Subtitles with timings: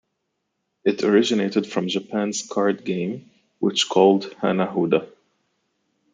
[0.83, 5.07] It originated from Japan's card game which called Hanahuda.